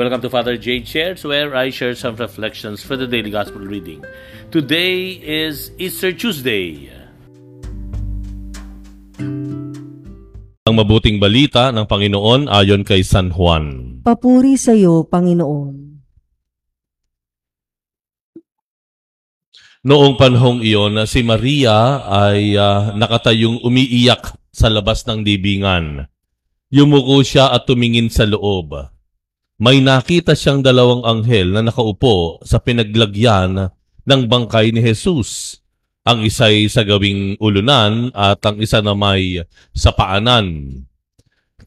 Welcome 0.00 0.24
to 0.24 0.32
Father 0.32 0.56
Jade 0.56 0.88
Shares, 0.88 1.28
where 1.28 1.52
I 1.52 1.68
share 1.68 1.92
some 1.92 2.16
reflections 2.16 2.80
for 2.80 2.96
the 2.96 3.04
daily 3.04 3.28
gospel 3.28 3.60
reading. 3.60 4.00
Today 4.48 5.20
is 5.20 5.76
Easter 5.76 6.16
Tuesday. 6.16 6.88
Ang 10.64 10.72
mabuting 10.72 11.20
balita 11.20 11.68
ng 11.68 11.84
Panginoon 11.84 12.48
ayon 12.48 12.80
kay 12.80 13.04
San 13.04 13.28
Juan. 13.28 14.00
Papuri 14.00 14.56
sa 14.56 14.72
iyo, 14.72 15.04
Panginoon. 15.04 16.00
Noong 19.84 20.16
panahong 20.16 20.64
iyon, 20.64 21.04
si 21.04 21.20
Maria 21.20 22.08
ay 22.08 22.56
ah, 22.56 22.96
nakatayong 22.96 23.60
umiiyak 23.60 24.32
sa 24.48 24.72
labas 24.72 25.04
ng 25.04 25.20
libingan. 25.20 26.08
Yumuko 26.72 27.20
siya 27.20 27.52
at 27.52 27.68
tumingin 27.68 28.08
sa 28.08 28.24
loob. 28.24 28.96
May 29.60 29.84
nakita 29.84 30.32
siyang 30.32 30.64
dalawang 30.64 31.04
anghel 31.04 31.52
na 31.52 31.60
nakaupo 31.60 32.40
sa 32.40 32.56
pinaglagyan 32.64 33.68
ng 34.08 34.22
bangkay 34.24 34.72
ni 34.72 34.80
Jesus. 34.80 35.60
Ang 36.08 36.24
isa'y 36.24 36.64
sa 36.72 36.80
gawing 36.80 37.36
ulunan 37.36 38.08
at 38.16 38.40
ang 38.40 38.56
isa 38.56 38.80
na 38.80 38.96
may 38.96 39.44
sa 39.76 39.92
paanan. 39.92 40.80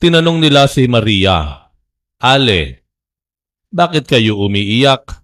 Tinanong 0.02 0.42
nila 0.42 0.66
si 0.66 0.90
Maria, 0.90 1.70
Ale, 2.18 2.82
bakit 3.70 4.10
kayo 4.10 4.42
umiiyak? 4.42 5.22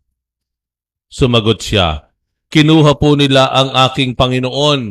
Sumagot 1.09 1.65
siya, 1.65 2.09
Kinuha 2.49 2.97
po 2.97 3.13
nila 3.13 3.45
ang 3.53 3.69
aking 3.77 4.17
Panginoon 4.17 4.81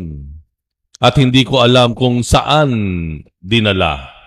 at 1.03 1.15
hindi 1.19 1.43
ko 1.43 1.59
alam 1.59 1.91
kung 1.91 2.23
saan 2.23 2.71
dinala. 3.43 4.18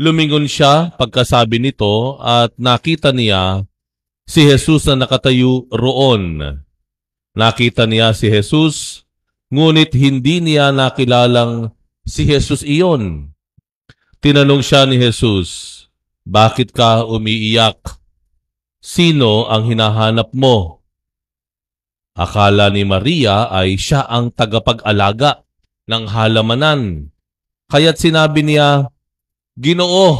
Lumingon 0.00 0.48
siya 0.48 0.96
pagkasabi 0.96 1.60
nito 1.60 2.16
at 2.20 2.56
nakita 2.56 3.12
niya 3.12 3.68
si 4.24 4.48
Jesus 4.48 4.88
na 4.88 5.04
nakatayo 5.04 5.68
roon. 5.68 6.40
Nakita 7.32 7.88
niya 7.88 8.12
si 8.12 8.28
Jesus, 8.28 9.04
ngunit 9.52 9.92
hindi 9.96 10.40
niya 10.40 10.72
nakilalang 10.72 11.72
si 12.04 12.28
Jesus 12.28 12.64
iyon. 12.64 13.32
Tinanong 14.22 14.62
siya 14.62 14.86
ni 14.86 15.00
Jesus, 15.00 15.82
Bakit 16.22 16.70
ka 16.70 17.02
umiiyak? 17.02 17.98
Sino 18.78 19.50
ang 19.50 19.66
hinahanap 19.66 20.30
mo? 20.30 20.86
Akala 22.14 22.70
ni 22.70 22.86
Maria 22.86 23.50
ay 23.50 23.74
siya 23.80 24.06
ang 24.06 24.30
tagapag-alaga 24.30 25.42
ng 25.88 26.04
halamanan. 26.12 27.10
Kaya't 27.72 27.98
sinabi 27.98 28.44
niya, 28.44 28.91
Ginoo, 29.52 30.16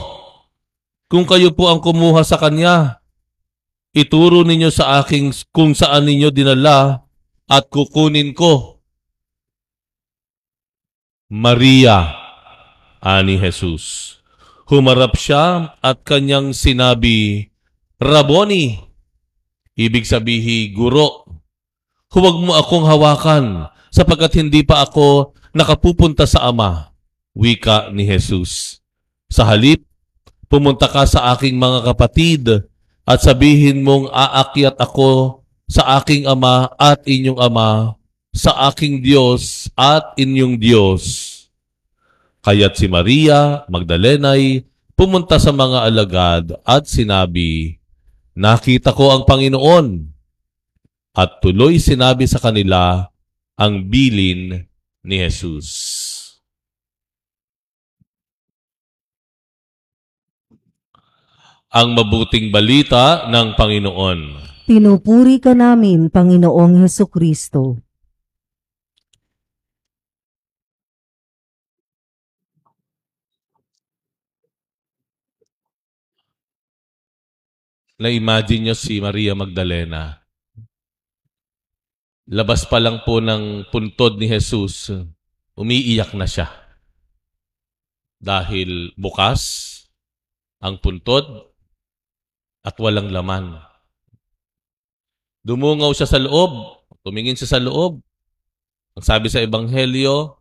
kung 1.09 1.25
kayo 1.25 1.57
po 1.57 1.73
ang 1.73 1.81
kumuha 1.81 2.21
sa 2.21 2.37
kanya, 2.37 3.01
ituro 3.97 4.45
ninyo 4.45 4.69
sa 4.69 5.01
aking 5.01 5.33
kung 5.49 5.73
saan 5.73 6.05
ninyo 6.05 6.29
dinala 6.29 7.09
at 7.49 7.65
kukunin 7.73 8.37
ko. 8.37 8.85
Maria, 11.33 12.13
ani 13.01 13.41
Jesus. 13.41 14.17
Humarap 14.69 15.17
siya 15.17 15.77
at 15.81 16.05
kanyang 16.05 16.53
sinabi, 16.53 17.49
Raboni, 17.97 18.77
ibig 19.81 20.05
sabihi 20.05 20.77
guro. 20.77 21.25
Huwag 22.13 22.37
mo 22.37 22.53
akong 22.53 22.85
hawakan 22.85 23.73
sapagkat 23.89 24.37
hindi 24.45 24.61
pa 24.61 24.85
ako 24.85 25.33
nakapupunta 25.57 26.29
sa 26.29 26.53
Ama. 26.53 26.93
Wika 27.33 27.89
ni 27.97 28.05
Jesus. 28.05 28.82
Sa 29.33 29.49
halip, 29.49 29.81
pumunta 30.45 30.85
ka 30.85 31.09
sa 31.09 31.33
aking 31.33 31.57
mga 31.57 31.89
kapatid 31.89 32.69
at 33.09 33.19
sabihin 33.25 33.81
mong 33.81 34.13
aakyat 34.13 34.77
ako 34.77 35.41
sa 35.65 35.97
aking 35.97 36.29
Ama 36.29 36.69
at 36.77 37.01
inyong 37.09 37.41
Ama, 37.41 37.97
sa 38.37 38.69
aking 38.69 39.01
Diyos 39.01 39.73
at 39.73 40.13
inyong 40.21 40.61
Diyos. 40.61 41.03
Kaya't 42.45 42.77
si 42.77 42.93
Maria 42.93 43.65
Magdalenay 43.73 44.69
pumunta 44.93 45.41
sa 45.41 45.49
mga 45.49 45.89
alagad 45.89 46.53
at 46.69 46.85
sinabi, 46.85 47.81
Nakita 48.37 48.93
ko 48.93 49.17
ang 49.17 49.25
Panginoon 49.25 50.13
at 51.17 51.41
tuloy 51.41 51.81
sinabi 51.81 52.29
sa 52.29 52.37
kanila 52.37 53.09
ang 53.57 53.81
bilin 53.89 54.65
ni 55.01 55.17
Jesus. 55.25 56.02
Ang 61.73 61.97
mabuting 61.97 62.53
balita 62.53 63.33
ng 63.33 63.57
Panginoon. 63.57 64.45
Pinupuri 64.69 65.41
ka 65.41 65.57
namin, 65.57 66.13
Panginoong 66.13 66.85
Heso 66.85 67.09
Kristo. 67.09 67.81
Na-imagine 77.97 78.69
nyo 78.69 78.77
si 78.77 79.01
Maria 79.01 79.33
Magdalena. 79.33 80.21
Labas 82.29 82.69
pa 82.69 82.85
lang 82.85 83.01
po 83.01 83.25
ng 83.25 83.73
puntod 83.73 84.21
ni 84.21 84.29
Jesus, 84.29 84.93
umiiyak 85.57 86.13
na 86.21 86.29
siya. 86.29 86.53
Dahil 88.21 88.93
bukas 89.01 89.41
ang 90.61 90.77
puntod 90.77 91.52
at 92.63 92.75
walang 92.79 93.11
laman. 93.11 93.59
Dumungaw 95.43 95.91
siya 95.91 96.07
sa 96.07 96.23
loob, 96.23 96.83
tumingin 97.03 97.35
siya 97.35 97.59
sa 97.59 97.61
loob. 97.63 97.99
Ang 98.95 99.05
sabi 99.05 99.27
sa 99.27 99.43
Ebanghelyo, 99.43 100.39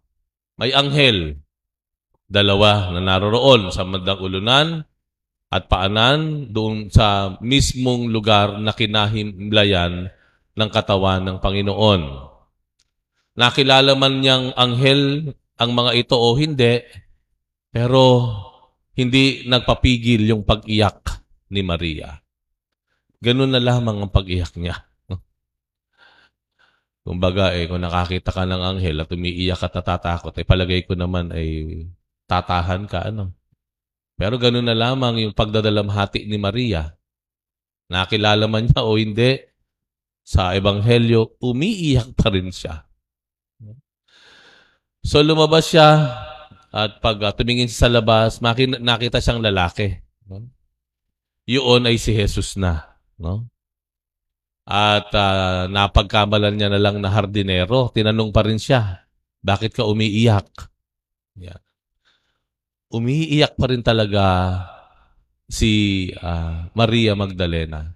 may 0.62 0.70
anghel, 0.78 1.42
dalawa 2.30 2.94
na 2.94 3.02
naroroon 3.02 3.74
sa 3.74 3.82
mandang 3.82 4.22
ulunan 4.22 4.86
at 5.52 5.68
paanan 5.68 6.54
doon 6.54 6.88
sa 6.88 7.36
mismong 7.42 8.08
lugar 8.08 8.62
na 8.62 8.72
kinahimlayan 8.72 10.14
ng 10.56 10.70
katawan 10.72 11.26
ng 11.26 11.38
Panginoon. 11.42 12.02
Nakilala 13.36 13.98
man 13.98 14.22
niyang 14.22 14.54
anghel 14.54 15.34
ang 15.58 15.72
mga 15.74 15.92
ito 15.98 16.16
o 16.16 16.38
hindi, 16.38 16.86
pero 17.74 18.32
hindi 18.94 19.48
nagpapigil 19.50 20.30
yung 20.30 20.46
pag-iyak 20.46 21.21
ni 21.52 21.62
Maria. 21.62 22.24
Ganun 23.22 23.52
na 23.52 23.62
lamang 23.62 24.02
ang 24.02 24.12
pag-iyak 24.12 24.56
niya. 24.58 24.88
Kumbaga, 27.06 27.54
eh, 27.54 27.68
kung 27.68 27.84
nakakita 27.84 28.32
ka 28.34 28.48
ng 28.48 28.64
anghel 28.64 29.04
at 29.04 29.12
umiiyak 29.12 29.62
at 29.62 29.76
natatakot, 29.76 30.34
eh, 30.40 30.48
palagay 30.48 30.88
ko 30.88 30.98
naman 30.98 31.30
ay 31.30 31.86
tatahan 32.26 32.88
ka, 32.88 33.12
ano? 33.12 33.36
Pero 34.16 34.40
ganun 34.40 34.66
na 34.66 34.78
lamang 34.78 35.28
yung 35.28 35.36
pagdadalamhati 35.36 36.26
ni 36.26 36.38
Maria. 36.40 36.94
Nakilala 37.92 38.48
man 38.48 38.66
niya 38.66 38.82
o 38.88 38.96
hindi, 38.96 39.38
sa 40.24 40.56
Ebanghelyo, 40.56 41.42
umiiyak 41.44 42.16
pa 42.16 42.32
rin 42.32 42.54
siya. 42.54 42.88
So 45.02 45.26
lumabas 45.26 45.74
siya 45.74 46.14
at 46.72 47.02
pag 47.02 47.18
uh, 47.20 47.34
tumingin 47.34 47.68
sa 47.68 47.90
labas, 47.90 48.40
makin- 48.40 48.80
nakita 48.80 49.20
siyang 49.20 49.44
lalaki. 49.44 50.00
Yun 51.52 51.84
ay 51.84 52.00
si 52.00 52.16
Jesus 52.16 52.56
na. 52.56 52.96
No? 53.20 53.52
At 54.64 55.12
uh, 55.12 55.68
napagkamalan 55.68 56.56
niya 56.56 56.72
na 56.72 56.80
lang 56.80 57.04
na 57.04 57.12
hardinero. 57.12 57.92
Tinanong 57.92 58.32
pa 58.32 58.48
rin 58.48 58.56
siya, 58.56 59.04
bakit 59.44 59.76
ka 59.76 59.84
umiiyak? 59.84 60.48
Yeah. 61.36 61.60
Umiiyak 62.88 63.60
pa 63.60 63.68
rin 63.68 63.84
talaga 63.84 64.24
si 65.52 66.08
uh, 66.16 66.72
Maria 66.72 67.20
Magdalena. 67.20 67.92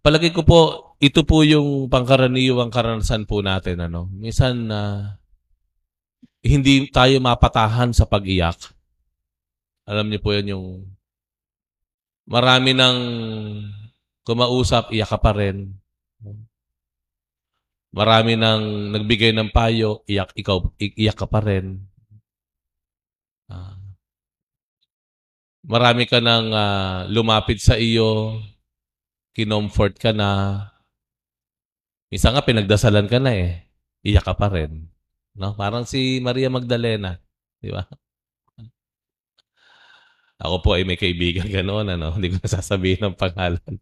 Palagi 0.00 0.30
ko 0.30 0.46
po, 0.46 0.60
ito 1.02 1.26
po 1.26 1.42
yung 1.42 1.90
pangkaraniwang 1.90 2.70
karanasan 2.70 3.26
po 3.26 3.42
natin. 3.42 3.90
Ano? 3.90 4.06
Minsan, 4.14 4.70
uh, 4.70 5.18
hindi 6.46 6.86
tayo 6.94 7.18
mapatahan 7.18 7.90
sa 7.90 8.06
pag-iyak. 8.06 8.70
Alam 9.90 10.08
niyo 10.08 10.20
po 10.22 10.30
yan 10.30 10.54
yung 10.54 10.86
marami 12.30 12.70
nang 12.72 12.98
kumausap, 14.22 14.94
iyak 14.94 15.10
ka 15.10 15.18
pa 15.18 15.34
rin. 15.34 15.74
Marami 17.90 18.38
nang 18.38 18.94
nagbigay 18.94 19.34
ng 19.34 19.50
payo, 19.50 20.06
iyak, 20.06 20.30
ikaw, 20.38 20.62
iyak 20.78 21.18
ka 21.18 21.26
pa 21.26 21.42
rin. 21.42 21.82
Uh, 23.50 23.74
marami 25.66 26.06
ka 26.06 26.22
nang 26.22 26.54
uh, 26.54 27.10
lumapit 27.10 27.58
sa 27.58 27.74
iyo, 27.74 28.38
kinomfort 29.34 29.98
ka 29.98 30.14
na. 30.14 30.62
Isa 32.14 32.30
nga 32.30 32.46
pinagdasalan 32.46 33.10
ka 33.10 33.18
na 33.18 33.34
eh. 33.34 33.66
Iyak 34.06 34.30
ka 34.30 34.34
pa 34.38 34.46
rin. 34.54 34.86
No? 35.34 35.58
Parang 35.58 35.82
si 35.82 36.22
Maria 36.22 36.46
Magdalena. 36.46 37.18
Di 37.58 37.74
ba? 37.74 37.82
Ako 40.40 40.64
po 40.64 40.72
ay 40.72 40.88
may 40.88 40.96
kaibigan 40.96 41.44
ganoon, 41.44 41.92
ano? 42.00 42.16
Hindi 42.16 42.32
ko 42.32 42.40
nasasabihin 42.40 43.12
ng 43.12 43.16
pangalan. 43.16 43.76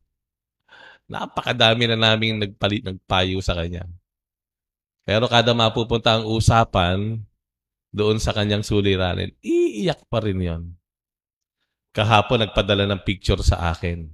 Napakadami 1.06 1.86
na 1.86 1.96
naming 1.96 2.42
nagpalit, 2.42 2.82
nagpayo 2.82 3.38
sa 3.38 3.54
kanya. 3.54 3.86
Pero 5.06 5.30
kada 5.30 5.54
mapupunta 5.54 6.18
ang 6.18 6.28
usapan 6.28 7.22
doon 7.94 8.20
sa 8.20 8.36
kanyang 8.36 8.66
suliranin, 8.66 9.32
iiyak 9.40 10.04
pa 10.10 10.20
rin 10.20 10.42
yon. 10.42 10.62
Kahapon 11.96 12.44
nagpadala 12.44 12.84
ng 12.84 13.00
picture 13.06 13.40
sa 13.40 13.72
akin. 13.72 14.04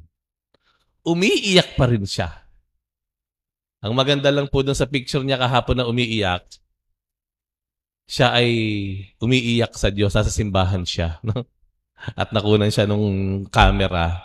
Umiiyak 1.03 1.75
pa 1.75 1.91
rin 1.91 2.07
siya. 2.07 2.31
Ang 3.85 3.93
maganda 3.93 4.31
lang 4.31 4.49
po 4.49 4.63
doon 4.65 4.79
sa 4.79 4.89
picture 4.89 5.21
niya 5.21 5.37
kahapon 5.37 5.83
na 5.83 5.89
umiiyak, 5.91 6.47
siya 8.05 8.37
ay 8.37 8.49
umiiyak 9.21 9.73
sa 9.77 9.89
Diyos, 9.89 10.13
sa 10.13 10.25
simbahan 10.25 10.85
siya. 10.85 11.19
No? 11.25 11.45
At 12.15 12.35
nakunan 12.35 12.69
siya 12.69 12.85
nung 12.85 13.47
camera, 13.49 14.21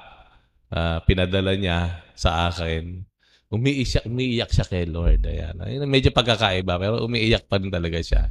uh, 0.73 0.99
pinadala 1.05 1.55
niya 1.55 2.03
sa 2.17 2.51
akin. 2.51 3.05
Umiiyak, 3.49 4.05
umiiyak 4.05 4.51
siya 4.53 4.65
kay 4.67 4.85
Lord. 4.85 5.25
Ayan. 5.25 5.57
Medyo 5.89 6.13
pagkakaiba, 6.13 6.77
pero 6.77 7.01
umiiyak 7.01 7.49
pa 7.49 7.57
rin 7.57 7.73
talaga 7.73 7.97
siya. 7.97 8.29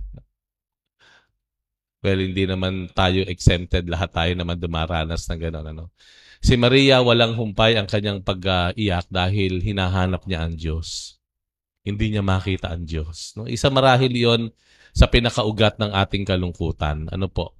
Well, 1.99 2.23
hindi 2.23 2.47
naman 2.47 2.95
tayo 2.95 3.27
exempted. 3.27 3.91
Lahat 3.91 4.15
tayo 4.15 4.31
naman 4.39 4.63
dumaranas 4.63 5.27
ng 5.27 5.41
gano'n. 5.43 5.67
Ano? 5.75 5.91
Si 6.39 6.55
Maria, 6.55 7.03
walang 7.03 7.35
humpay 7.35 7.75
ang 7.75 7.91
kanyang 7.91 8.23
pag-iyak 8.23 9.11
dahil 9.11 9.59
hinahanap 9.59 10.23
niya 10.31 10.47
ang 10.47 10.55
Diyos. 10.55 11.19
Hindi 11.83 12.15
niya 12.15 12.23
makita 12.23 12.71
ang 12.71 12.87
Diyos. 12.87 13.35
No? 13.35 13.51
Isa 13.51 13.67
marahil 13.75 14.15
yon 14.15 14.55
sa 14.95 15.11
pinakaugat 15.11 15.83
ng 15.83 15.91
ating 15.91 16.23
kalungkutan. 16.23 17.11
Ano 17.11 17.27
po? 17.27 17.58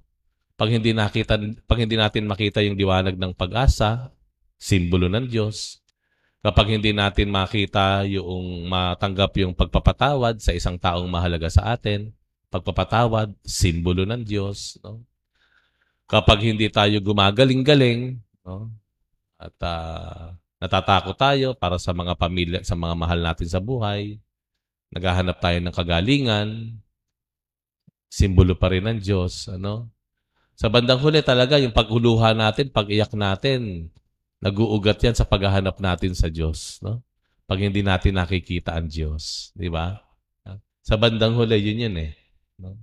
Pag 0.59 0.75
hindi, 0.75 0.91
nakita, 0.91 1.39
pag 1.63 1.79
hindi 1.79 1.95
natin 1.95 2.27
makita 2.27 2.59
yung 2.59 2.75
diwanag 2.75 3.15
ng 3.15 3.31
pag-asa, 3.31 4.11
simbolo 4.59 5.07
ng 5.07 5.23
Diyos, 5.31 5.79
kapag 6.43 6.75
hindi 6.75 6.91
natin 6.91 7.31
makita 7.31 8.03
yung 8.03 8.67
matanggap 8.67 9.31
yung 9.39 9.55
pagpapatawad 9.55 10.43
sa 10.43 10.51
isang 10.51 10.75
taong 10.75 11.07
mahalaga 11.07 11.47
sa 11.47 11.71
atin, 11.71 12.11
pagpapatawad, 12.51 13.31
simbolo 13.47 14.03
ng 14.03 14.19
Diyos. 14.27 14.75
No? 14.83 15.07
Kapag 16.11 16.43
hindi 16.43 16.67
tayo 16.67 16.99
gumagaling-galing, 16.99 18.19
no? 18.43 18.67
at 19.39 19.55
uh, 19.63 20.35
natatakot 20.59 21.15
tayo 21.15 21.55
para 21.55 21.79
sa 21.79 21.95
mga 21.95 22.19
pamilya, 22.19 22.59
sa 22.67 22.75
mga 22.75 22.99
mahal 22.99 23.23
natin 23.23 23.47
sa 23.47 23.63
buhay, 23.63 24.19
naghahanap 24.91 25.39
tayo 25.39 25.57
ng 25.63 25.71
kagalingan, 25.71 26.47
simbolo 28.11 28.59
pa 28.59 28.75
rin 28.75 28.83
ng 28.83 28.99
Diyos. 28.99 29.47
Ano? 29.47 29.87
Sa 30.59 30.67
bandang 30.67 30.99
huli 30.99 31.23
talaga, 31.23 31.55
yung 31.55 31.71
paghuluhan 31.71 32.35
natin, 32.35 32.67
pag-iyak 32.67 33.15
natin, 33.15 33.87
nag-uugat 34.43 34.99
yan 34.99 35.15
sa 35.15 35.23
paghahanap 35.23 35.79
natin 35.79 36.11
sa 36.11 36.27
Diyos. 36.27 36.83
No? 36.83 36.99
Pag 37.47 37.63
hindi 37.63 37.79
natin 37.79 38.19
nakikita 38.19 38.75
ang 38.75 38.91
Diyos. 38.91 39.55
Di 39.55 39.71
ba? 39.71 39.95
Sa 40.83 40.99
bandang 40.99 41.39
huli, 41.39 41.63
yun 41.63 41.87
yun 41.87 41.95
eh. 42.03 42.11
No? 42.59 42.75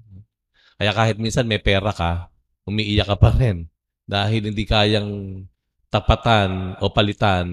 Kaya 0.81 0.97
kahit 0.97 1.21
minsan 1.21 1.45
may 1.45 1.61
pera 1.61 1.93
ka, 1.93 2.33
umiiyak 2.65 3.13
ka 3.13 3.17
pa 3.21 3.37
rin 3.37 3.69
dahil 4.09 4.49
hindi 4.49 4.65
kayang 4.65 5.45
tapatan 5.93 6.81
o 6.81 6.89
palitan 6.89 7.49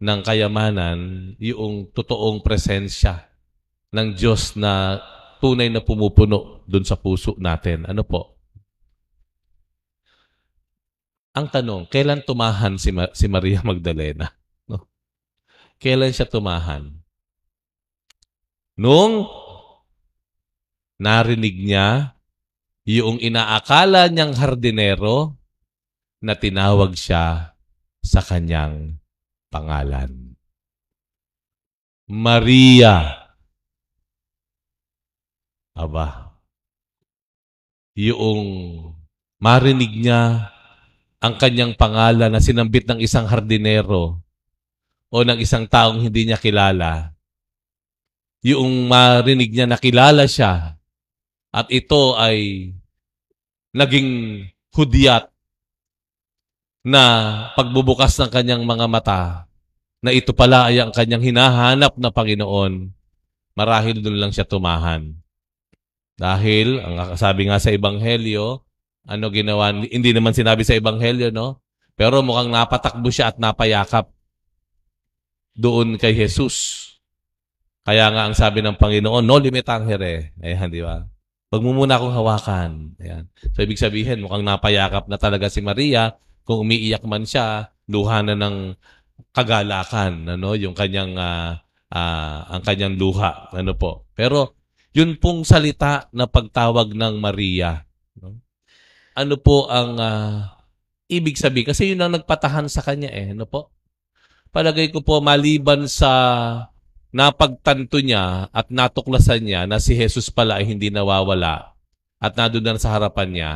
ng 0.00 0.20
kayamanan 0.20 1.32
yung 1.40 1.88
totoong 1.96 2.44
presensya 2.44 3.24
ng 3.88 4.16
Diyos 4.16 4.52
na 4.56 5.00
tunay 5.40 5.72
na 5.72 5.80
pumupuno 5.80 6.60
dun 6.68 6.84
sa 6.84 7.00
puso 7.00 7.36
natin. 7.40 7.88
Ano 7.88 8.04
po? 8.04 8.39
Ang 11.30 11.46
tanong, 11.46 11.86
kailan 11.86 12.26
tumahan 12.26 12.74
si, 12.74 12.90
Ma- 12.90 13.12
si 13.14 13.30
Maria 13.30 13.62
Magdalena? 13.70 14.34
No? 14.66 14.90
Kailan 15.78 16.10
siya 16.10 16.26
tumahan? 16.26 16.90
Nung 18.80 19.28
narinig 20.98 21.56
niya 21.56 22.16
yung 22.88 23.20
inaakala 23.22 24.08
niyang 24.08 24.34
hardinero 24.34 25.36
na 26.20 26.34
tinawag 26.34 26.96
siya 26.96 27.56
sa 28.02 28.20
kanyang 28.20 28.98
pangalan. 29.52 30.36
Maria. 32.10 33.16
Aba, 35.78 36.36
yung 37.94 38.42
marinig 39.38 39.94
niya 39.96 40.50
ang 41.20 41.36
kanyang 41.36 41.76
pangalan 41.76 42.32
na 42.32 42.40
sinambit 42.40 42.88
ng 42.88 42.98
isang 43.04 43.28
hardinero 43.28 44.16
o 45.12 45.16
ng 45.20 45.36
isang 45.36 45.68
taong 45.68 46.00
hindi 46.00 46.24
niya 46.24 46.40
kilala, 46.40 47.12
yung 48.40 48.88
marinig 48.88 49.52
niya 49.52 49.68
na 49.68 49.76
kilala 49.76 50.24
siya 50.24 50.80
at 51.52 51.66
ito 51.68 52.16
ay 52.16 52.72
naging 53.76 54.42
hudyat 54.72 55.28
na 56.80 57.04
pagbubukas 57.52 58.16
ng 58.16 58.30
kanyang 58.32 58.64
mga 58.64 58.86
mata 58.88 59.22
na 60.00 60.10
ito 60.16 60.32
pala 60.32 60.72
ay 60.72 60.80
ang 60.80 60.96
kanyang 60.96 61.20
hinahanap 61.20 62.00
na 62.00 62.08
Panginoon, 62.08 62.88
marahil 63.52 64.00
doon 64.00 64.16
lang 64.16 64.32
siya 64.32 64.48
tumahan. 64.48 65.12
Dahil, 66.16 66.80
ang 66.80 67.16
sabi 67.20 67.48
nga 67.48 67.60
sa 67.60 67.72
Ebanghelyo, 67.72 68.64
ano 69.10 69.26
ginawa, 69.34 69.74
hindi 69.74 70.14
naman 70.14 70.30
sinabi 70.30 70.62
sa 70.62 70.78
Ebanghelyo, 70.78 71.34
no? 71.34 71.58
Pero 71.98 72.22
mukhang 72.22 72.54
napatakbo 72.54 73.10
siya 73.10 73.34
at 73.34 73.36
napayakap 73.42 74.14
doon 75.58 75.98
kay 75.98 76.14
Jesus. 76.14 76.86
Kaya 77.82 78.06
nga 78.14 78.30
ang 78.30 78.38
sabi 78.38 78.62
ng 78.62 78.78
Panginoon, 78.78 79.26
no 79.26 79.36
limit 79.42 79.66
angere. 79.66 80.30
Ayan, 80.38 80.70
di 80.70 80.78
ba? 80.78 81.02
Huwag 81.50 81.62
mo 81.66 81.74
muna 81.74 81.98
akong 81.98 82.14
hawakan. 82.14 82.94
Ayan. 83.02 83.26
So, 83.50 83.66
ibig 83.66 83.82
sabihin, 83.82 84.22
mukhang 84.22 84.46
napayakap 84.46 85.10
na 85.10 85.18
talaga 85.18 85.50
si 85.50 85.58
Maria. 85.58 86.14
Kung 86.46 86.62
umiiyak 86.62 87.02
man 87.02 87.26
siya, 87.26 87.74
luha 87.90 88.22
na 88.22 88.38
ng 88.38 88.78
kagalakan, 89.34 90.38
ano, 90.38 90.54
yung 90.54 90.78
kanyang, 90.78 91.18
uh, 91.18 91.58
uh, 91.90 92.38
ang 92.54 92.62
kanyang 92.62 92.94
luha. 92.94 93.50
Ano 93.50 93.74
po. 93.74 94.06
Pero, 94.14 94.54
yun 94.94 95.18
pong 95.18 95.42
salita 95.42 96.06
na 96.14 96.30
pagtawag 96.30 96.94
ng 96.94 97.18
Maria. 97.18 97.89
No? 99.20 99.36
Ano 99.36 99.36
po 99.36 99.68
ang 99.68 100.00
uh, 100.00 100.48
ibig 101.12 101.36
sabihin? 101.36 101.68
Kasi 101.68 101.92
yun 101.92 102.00
ang 102.00 102.16
nagpatahan 102.16 102.66
sa 102.72 102.80
kanya 102.80 103.12
eh. 103.12 103.36
Ano 103.36 103.44
po? 103.44 103.68
Palagay 104.50 104.90
ko 104.90 105.04
po, 105.04 105.20
maliban 105.22 105.86
sa 105.86 106.10
napagtanto 107.10 107.98
niya 107.98 108.48
at 108.50 108.70
natuklasan 108.70 109.42
niya 109.42 109.66
na 109.66 109.82
si 109.82 109.98
Jesus 109.98 110.30
pala 110.30 110.62
ay 110.62 110.66
hindi 110.66 110.90
nawawala 110.90 111.74
at 112.22 112.32
nandun 112.38 112.62
na 112.62 112.78
sa 112.78 112.94
harapan 112.94 113.28
niya, 113.30 113.50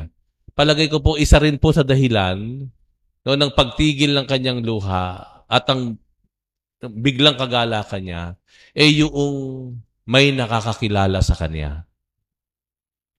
palagay 0.59 0.91
ko 0.91 0.99
po 0.99 1.15
isa 1.15 1.39
rin 1.39 1.61
po 1.61 1.71
sa 1.71 1.87
dahilan 1.87 2.67
no, 3.23 3.35
ng 3.37 3.53
pagtigil 3.55 4.11
ng 4.17 4.27
kanyang 4.27 4.65
luha 4.65 5.23
at 5.47 5.65
ang 5.71 6.01
biglang 6.83 7.39
kagalakan 7.39 8.03
niya, 8.03 8.23
eh 8.77 8.91
yung 9.05 9.79
may 10.05 10.35
nakakakilala 10.35 11.25
sa 11.25 11.33
kanya. 11.39 11.89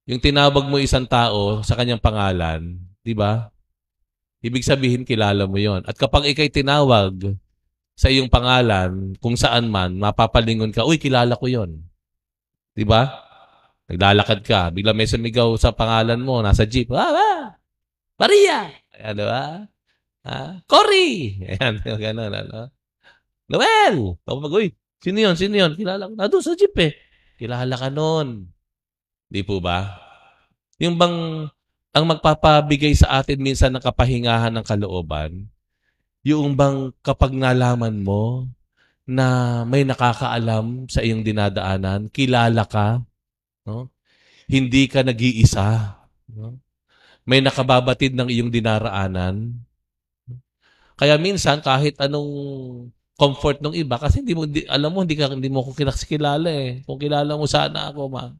Yung 0.05 0.21
tinawag 0.21 0.69
mo 0.69 0.77
isang 0.77 1.09
tao 1.09 1.65
sa 1.65 1.73
kanyang 1.73 1.97
pangalan, 1.97 2.77
di 3.01 3.17
ba? 3.17 3.49
Ibig 4.45 4.61
sabihin, 4.61 5.01
kilala 5.01 5.49
mo 5.49 5.57
yon. 5.57 5.81
At 5.89 5.97
kapag 5.97 6.29
ikay 6.29 6.53
tinawag 6.53 7.33
sa 7.97 8.13
iyong 8.13 8.29
pangalan, 8.29 9.17
kung 9.17 9.33
saan 9.33 9.65
man, 9.73 9.97
mapapalingon 9.97 10.69
ka, 10.69 10.85
uy, 10.85 11.01
kilala 11.01 11.33
ko 11.33 11.49
yon. 11.49 11.81
Di 12.77 12.85
ba? 12.85 13.09
Naglalakad 13.89 14.45
ka, 14.45 14.69
bigla 14.69 14.93
may 14.93 15.09
sumigaw 15.09 15.57
sa 15.57 15.73
pangalan 15.73 16.21
mo, 16.21 16.45
nasa 16.45 16.69
jeep, 16.69 16.93
ah, 16.93 17.09
ah, 17.09 17.43
Maria! 18.21 18.69
Ayan, 18.93 19.13
di 19.17 19.25
ba? 19.25 19.65
Ah, 20.21 20.61
Cory! 20.69 21.41
Ayan, 21.49 21.81
gano'n, 22.05 22.33
ano? 22.45 22.69
Noel! 23.49 24.21
Kapag, 24.21 24.53
uy, 24.53 24.67
sino 25.01 25.17
yon? 25.17 25.33
Sino 25.33 25.57
yon? 25.57 25.73
Kilala 25.73 26.09
ko. 26.09 26.13
Nandun 26.13 26.45
sa 26.45 26.53
jeep 26.53 26.77
eh. 26.77 26.93
Kilala 27.41 27.73
ka 27.73 27.89
nun. 27.89 28.54
Di 29.35 29.43
po 29.43 29.59
ba? 29.59 29.99
Yung 30.79 30.95
bang, 30.95 31.43
ang 31.91 32.05
magpapabigay 32.07 32.95
sa 32.95 33.19
atin 33.19 33.35
minsan 33.43 33.67
ng 33.75 33.83
kapahingahan 33.83 34.55
ng 34.55 34.63
kalooban, 34.63 35.51
yung 36.23 36.55
bang 36.55 36.95
kapag 37.03 37.35
nalaman 37.35 37.99
mo 37.99 38.47
na 39.03 39.61
may 39.67 39.83
nakakaalam 39.83 40.87
sa 40.87 41.03
iyong 41.03 41.19
dinadaanan, 41.19 42.07
kilala 42.15 42.63
ka, 42.63 43.03
no? 43.67 43.91
hindi 44.47 44.87
ka 44.87 45.03
nag-iisa, 45.03 45.99
no? 46.31 46.63
may 47.27 47.43
nakababatid 47.43 48.15
ng 48.15 48.31
iyong 48.31 48.55
dinaraanan. 48.55 49.51
Kaya 50.95 51.19
minsan, 51.19 51.59
kahit 51.59 51.99
anong 51.99 52.31
comfort 53.19 53.59
ng 53.59 53.75
iba, 53.75 53.99
kasi 53.99 54.23
hindi 54.23 54.31
mo, 54.31 54.47
hindi, 54.47 54.63
alam 54.71 54.95
mo, 54.95 55.03
hindi, 55.03 55.19
ka, 55.19 55.27
hindi 55.27 55.51
mo 55.51 55.59
ko 55.59 55.75
kilala 55.75 56.47
eh. 56.47 56.87
Kung 56.87 56.95
kilala 56.95 57.35
mo 57.35 57.43
sana 57.51 57.91
ako, 57.91 58.07
ma. 58.07 58.31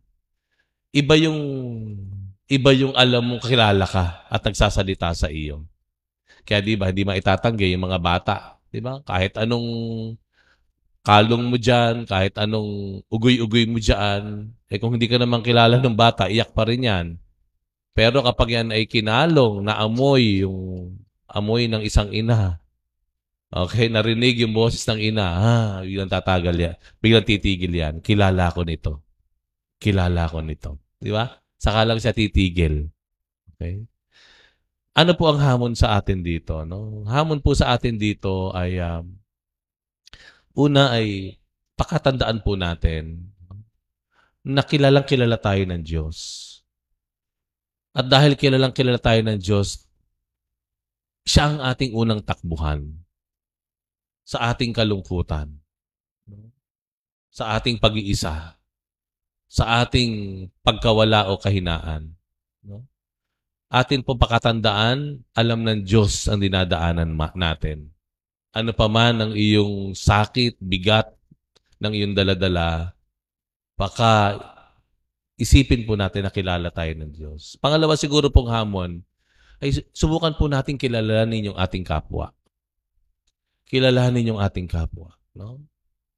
Iba 0.95 1.19
yung, 1.19 1.39
iba 2.47 2.71
yung 2.71 2.95
alam 2.95 3.35
mo 3.35 3.43
kilala 3.43 3.83
ka 3.83 4.23
at 4.31 4.39
nagsasalita 4.39 5.11
sa 5.11 5.27
iyo. 5.27 5.67
Kaya 6.47 6.63
di 6.63 6.79
ba, 6.79 6.87
hindi 6.87 7.03
maitatanggi 7.03 7.75
yung 7.75 7.83
mga 7.91 7.99
bata. 7.99 8.35
Di 8.71 8.79
ba? 8.79 9.03
Kahit 9.03 9.35
anong 9.35 9.67
kalong 11.03 11.51
mo 11.51 11.57
dyan, 11.59 12.07
kahit 12.07 12.39
anong 12.39 13.03
ugoy-ugoy 13.11 13.67
mo 13.67 13.77
dyan, 13.81 14.55
eh 14.71 14.77
kung 14.79 14.95
hindi 14.95 15.11
ka 15.11 15.19
naman 15.19 15.43
kilala 15.43 15.83
ng 15.83 15.97
bata, 15.99 16.31
iyak 16.31 16.55
pa 16.55 16.63
rin 16.63 16.87
yan. 16.87 17.07
Pero 17.91 18.23
kapag 18.23 18.55
yan 18.55 18.71
ay 18.71 18.87
kinalong, 18.87 19.67
naamoy 19.67 20.47
yung 20.47 20.95
amoy 21.27 21.67
ng 21.67 21.83
isang 21.83 22.11
ina, 22.15 22.63
okay, 23.51 23.87
narinig 23.87 24.39
yung 24.43 24.51
boses 24.51 24.83
ng 24.87 24.99
ina, 24.99 25.25
ah, 25.25 25.73
biglang 25.83 26.11
tatagal 26.11 26.55
yan, 26.55 26.75
biglang 26.99 27.25
titigil 27.25 27.73
yan, 27.73 27.99
kilala 27.99 28.51
ko 28.51 28.63
nito. 28.63 29.03
Kilala 29.79 30.27
ko 30.27 30.39
nito. 30.39 30.84
Di 31.05 31.13
ba? 31.13 31.29
Saka 31.61 31.85
lang 31.85 32.01
siya 32.01 32.17
titigil. 32.17 32.89
Okay? 33.53 33.85
Ano 34.97 35.13
po 35.13 35.29
ang 35.29 35.37
hamon 35.37 35.77
sa 35.77 36.01
atin 36.01 36.25
dito? 36.25 36.65
No? 36.65 37.05
Hamon 37.05 37.45
po 37.45 37.53
sa 37.53 37.77
atin 37.77 38.01
dito 38.01 38.49
ay 38.57 38.81
um, 38.81 39.13
Una 40.55 40.95
ay 40.95 41.35
pakatandaan 41.75 42.39
po 42.39 42.55
natin 42.55 43.35
na 44.47 44.63
kilalang 44.63 45.03
kilala 45.03 45.35
tayo 45.35 45.67
ng 45.67 45.83
Diyos. 45.83 46.17
At 47.91 48.07
dahil 48.07 48.39
kilalang 48.39 48.71
kilala 48.71 48.95
tayo 48.95 49.19
ng 49.19 49.35
Diyos, 49.35 49.83
siya 51.27 51.51
ang 51.51 51.59
ating 51.59 51.91
unang 51.91 52.23
takbuhan 52.23 52.87
sa 54.23 54.55
ating 54.55 54.71
kalungkutan, 54.71 55.51
sa 57.35 57.59
ating 57.59 57.83
pag-iisa, 57.83 58.55
sa 59.45 59.85
ating 59.85 60.45
pagkawala 60.65 61.29
o 61.31 61.37
kahinaan. 61.39 62.11
No? 62.65 62.85
Atin 63.69 64.01
po 64.01 64.17
pakatandaan, 64.17 65.25
alam 65.33 65.59
ng 65.65 65.83
Diyos 65.85 66.29
ang 66.29 66.41
dinadaanan 66.41 67.13
natin 67.35 67.95
ano 68.55 68.71
pa 68.71 68.87
man 68.87 69.19
ang 69.19 69.33
iyong 69.35 69.91
sakit, 69.91 70.55
bigat 70.63 71.11
ng 71.83 71.91
iyong 71.91 72.15
daladala, 72.15 72.95
baka 73.75 74.39
isipin 75.35 75.83
po 75.83 75.99
natin 75.99 76.23
na 76.23 76.31
kilala 76.31 76.71
tayo 76.71 76.95
ng 76.95 77.11
Diyos. 77.11 77.59
Pangalawa 77.59 77.99
siguro 77.99 78.31
pong 78.31 78.47
hamon, 78.47 79.03
ay 79.59 79.83
subukan 79.91 80.31
po 80.39 80.47
natin 80.47 80.79
kilalanin 80.79 81.51
yung 81.51 81.59
ating 81.59 81.83
kapwa. 81.83 82.31
Kilalanin 83.67 84.31
yung 84.31 84.39
ating 84.39 84.71
kapwa. 84.71 85.11
No? 85.35 85.59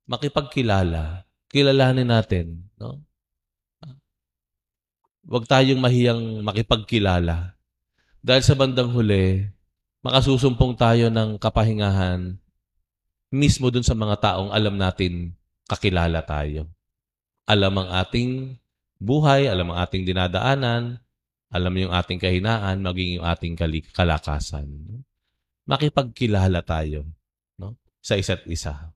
Makipagkilala. 0.06 1.26
Kilalanin 1.50 2.06
natin. 2.06 2.70
No? 2.78 3.02
Huwag 5.28 5.44
tayong 5.44 5.84
mahiyang 5.84 6.40
makipagkilala. 6.40 7.60
Dahil 8.24 8.44
sa 8.48 8.56
bandang 8.56 8.96
huli, 8.96 9.44
makasusumpong 10.00 10.80
tayo 10.80 11.12
ng 11.12 11.36
kapahingahan 11.36 12.40
mismo 13.28 13.68
dun 13.68 13.84
sa 13.84 13.92
mga 13.92 14.24
taong 14.24 14.56
alam 14.56 14.80
natin 14.80 15.36
kakilala 15.68 16.24
tayo. 16.24 16.72
Alam 17.44 17.84
ang 17.84 17.90
ating 17.92 18.56
buhay, 19.04 19.52
alam 19.52 19.76
ang 19.76 19.84
ating 19.84 20.08
dinadaanan, 20.08 20.96
alam 21.52 21.74
yung 21.76 21.92
ating 21.92 22.20
kahinaan, 22.24 22.80
maging 22.80 23.20
yung 23.20 23.28
ating 23.28 23.56
kalakasan. 23.92 24.68
Makipagkilala 25.68 26.64
tayo 26.64 27.04
no? 27.60 27.76
sa 28.00 28.16
isa't 28.16 28.48
isa. 28.48 28.96